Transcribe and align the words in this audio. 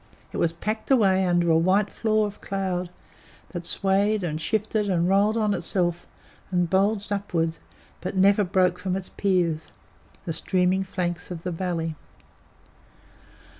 It 0.33 0.37
was 0.37 0.51
packed 0.51 0.89
away 0.89 1.25
under 1.27 1.51
a 1.51 1.57
white 1.59 1.91
floor 1.91 2.25
of 2.25 2.41
cloud 2.41 2.89
that 3.49 3.67
swayed 3.67 4.23
and 4.23 4.41
shifted 4.41 4.89
and 4.89 5.07
rolled 5.07 5.37
on 5.37 5.53
itself 5.53 6.07
and 6.49 6.67
bulged 6.67 7.11
upward, 7.11 7.59
but 8.01 8.15
never 8.15 8.43
broke 8.43 8.79
from 8.79 8.95
its 8.95 9.09
piers 9.09 9.69
the 10.25 10.33
streaming 10.33 10.83
flanks 10.83 11.29
of 11.29 11.43
the 11.43 11.51
valley. 11.51 11.95